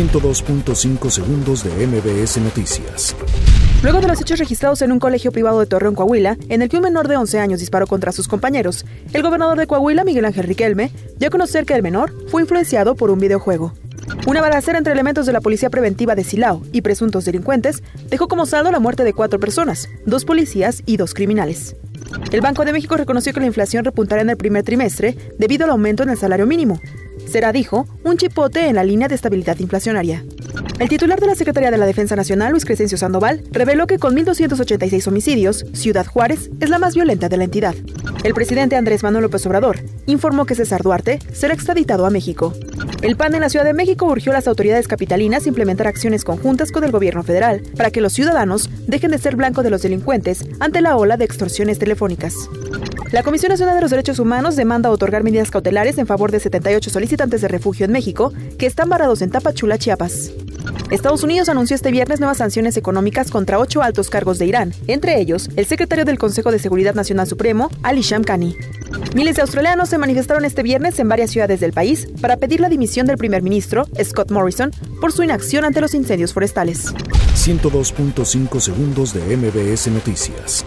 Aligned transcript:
102.5 0.00 1.10
segundos 1.10 1.62
de 1.62 1.86
MBS 1.86 2.38
Noticias. 2.38 3.14
Luego 3.82 4.00
de 4.00 4.08
los 4.08 4.18
hechos 4.18 4.38
registrados 4.38 4.80
en 4.80 4.92
un 4.92 4.98
colegio 4.98 5.30
privado 5.30 5.60
de 5.60 5.66
Torreón, 5.66 5.94
Coahuila, 5.94 6.38
en 6.48 6.62
el 6.62 6.70
que 6.70 6.76
un 6.76 6.84
menor 6.84 7.06
de 7.06 7.18
11 7.18 7.38
años 7.38 7.60
disparó 7.60 7.86
contra 7.86 8.10
sus 8.10 8.26
compañeros, 8.26 8.86
el 9.12 9.22
gobernador 9.22 9.58
de 9.58 9.66
Coahuila, 9.66 10.04
Miguel 10.04 10.24
Ángel 10.24 10.44
Riquelme, 10.44 10.90
dio 11.18 11.28
a 11.28 11.30
conocer 11.30 11.66
que 11.66 11.74
el 11.74 11.82
menor 11.82 12.14
fue 12.28 12.40
influenciado 12.40 12.94
por 12.94 13.10
un 13.10 13.18
videojuego. 13.18 13.74
Una 14.26 14.40
balacera 14.40 14.78
entre 14.78 14.94
elementos 14.94 15.26
de 15.26 15.34
la 15.34 15.42
Policía 15.42 15.68
Preventiva 15.68 16.14
de 16.14 16.24
Silao 16.24 16.62
y 16.72 16.80
presuntos 16.80 17.26
delincuentes 17.26 17.82
dejó 18.08 18.26
como 18.26 18.46
saldo 18.46 18.70
la 18.70 18.80
muerte 18.80 19.04
de 19.04 19.12
cuatro 19.12 19.38
personas, 19.38 19.86
dos 20.06 20.24
policías 20.24 20.82
y 20.86 20.96
dos 20.96 21.12
criminales. 21.12 21.76
El 22.32 22.40
Banco 22.40 22.64
de 22.64 22.72
México 22.72 22.96
reconoció 22.96 23.34
que 23.34 23.40
la 23.40 23.46
inflación 23.46 23.84
repuntará 23.84 24.22
en 24.22 24.30
el 24.30 24.38
primer 24.38 24.64
trimestre 24.64 25.14
debido 25.38 25.64
al 25.64 25.72
aumento 25.72 26.02
en 26.02 26.08
el 26.08 26.16
salario 26.16 26.46
mínimo, 26.46 26.80
será, 27.28 27.52
dijo, 27.52 27.86
un 28.04 28.16
chipote 28.16 28.66
en 28.66 28.76
la 28.76 28.84
línea 28.84 29.08
de 29.08 29.14
estabilidad 29.14 29.58
inflacionaria. 29.58 30.24
El 30.78 30.88
titular 30.88 31.20
de 31.20 31.26
la 31.26 31.34
Secretaría 31.34 31.70
de 31.70 31.78
la 31.78 31.86
Defensa 31.86 32.16
Nacional, 32.16 32.52
Luis 32.52 32.64
Crescencio 32.64 32.96
Sandoval, 32.96 33.42
reveló 33.50 33.86
que 33.86 33.98
con 33.98 34.16
1.286 34.16 35.06
homicidios, 35.06 35.66
Ciudad 35.74 36.06
Juárez 36.06 36.50
es 36.58 36.70
la 36.70 36.78
más 36.78 36.94
violenta 36.94 37.28
de 37.28 37.36
la 37.36 37.44
entidad. 37.44 37.74
El 38.24 38.34
presidente 38.34 38.76
Andrés 38.76 39.02
Manuel 39.02 39.24
López 39.24 39.44
Obrador 39.46 39.80
informó 40.06 40.46
que 40.46 40.54
César 40.54 40.82
Duarte 40.82 41.18
será 41.32 41.54
extraditado 41.54 42.06
a 42.06 42.10
México. 42.10 42.54
El 43.02 43.16
PAN 43.16 43.34
en 43.34 43.42
la 43.42 43.48
Ciudad 43.48 43.64
de 43.64 43.74
México 43.74 44.06
urgió 44.06 44.32
a 44.32 44.34
las 44.34 44.48
autoridades 44.48 44.88
capitalinas 44.88 45.46
implementar 45.46 45.86
acciones 45.86 46.24
conjuntas 46.24 46.72
con 46.72 46.84
el 46.84 46.92
gobierno 46.92 47.22
federal 47.22 47.62
para 47.76 47.90
que 47.90 48.00
los 48.00 48.12
ciudadanos 48.12 48.70
dejen 48.86 49.10
de 49.10 49.18
ser 49.18 49.36
blanco 49.36 49.62
de 49.62 49.70
los 49.70 49.82
delincuentes 49.82 50.46
ante 50.60 50.80
la 50.80 50.96
ola 50.96 51.16
de 51.16 51.24
extorsiones 51.24 51.78
telefónicas. 51.78 52.34
La 53.12 53.24
Comisión 53.24 53.50
Nacional 53.50 53.74
de 53.74 53.80
los 53.80 53.90
Derechos 53.90 54.20
Humanos 54.20 54.54
demanda 54.54 54.88
otorgar 54.88 55.24
medidas 55.24 55.50
cautelares 55.50 55.98
en 55.98 56.06
favor 56.06 56.30
de 56.30 56.38
78 56.38 56.90
solicitantes 56.90 57.40
de 57.40 57.48
refugio 57.48 57.84
en 57.84 57.90
México 57.90 58.32
que 58.56 58.66
están 58.66 58.88
varados 58.88 59.20
en 59.20 59.30
Tapachula, 59.30 59.78
Chiapas. 59.78 60.30
Estados 60.92 61.24
Unidos 61.24 61.48
anunció 61.48 61.74
este 61.74 61.90
viernes 61.90 62.20
nuevas 62.20 62.38
sanciones 62.38 62.76
económicas 62.76 63.32
contra 63.32 63.58
ocho 63.58 63.82
altos 63.82 64.10
cargos 64.10 64.38
de 64.38 64.46
Irán, 64.46 64.74
entre 64.86 65.20
ellos 65.20 65.48
el 65.56 65.66
secretario 65.66 66.04
del 66.04 66.18
Consejo 66.18 66.52
de 66.52 66.60
Seguridad 66.60 66.94
Nacional 66.94 67.26
Supremo, 67.26 67.68
Ali 67.82 68.02
Shamkhani. 68.02 68.56
Miles 69.16 69.34
de 69.34 69.42
australianos 69.42 69.88
se 69.88 69.98
manifestaron 69.98 70.44
este 70.44 70.62
viernes 70.62 71.00
en 71.00 71.08
varias 71.08 71.32
ciudades 71.32 71.58
del 71.58 71.72
país 71.72 72.06
para 72.20 72.36
pedir 72.36 72.60
la 72.60 72.68
dimisión 72.68 73.08
del 73.08 73.18
primer 73.18 73.42
ministro, 73.42 73.88
Scott 74.00 74.30
Morrison, 74.30 74.70
por 75.00 75.10
su 75.10 75.24
inacción 75.24 75.64
ante 75.64 75.80
los 75.80 75.94
incendios 75.94 76.32
forestales. 76.32 76.94
102.5 77.34 78.60
segundos 78.60 79.14
de 79.14 79.36
MBS 79.36 79.88
Noticias. 79.88 80.64